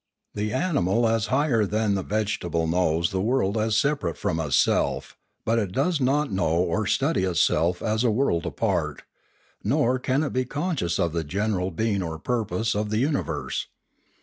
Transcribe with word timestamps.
The 0.33 0.51
animal 0.51 1.07
as 1.07 1.27
higher 1.27 1.63
than 1.63 1.93
the 1.93 2.03
vege 2.03 2.39
table 2.39 2.65
knows 2.65 3.11
the 3.11 3.21
world 3.21 3.55
as 3.55 3.77
separate 3.77 4.17
from 4.17 4.39
itself, 4.39 5.15
but 5.45 5.59
it 5.59 5.73
does 5.73 6.01
not 6.01 6.31
know 6.31 6.55
or 6.57 6.87
study 6.87 7.23
itself 7.23 7.83
as 7.83 8.03
a 8.03 8.09
world 8.09 8.47
apart; 8.47 9.03
nor 9.63 9.99
can 9.99 10.23
it 10.23 10.33
be 10.33 10.43
conscious 10.45 10.97
of 10.97 11.13
the 11.13 11.23
general 11.23 11.69
being 11.69 12.01
or 12.01 12.17
purpose 12.17 12.73
of 12.73 12.89
the 12.89 12.97
uni 12.97 13.21
verse. 13.21 13.67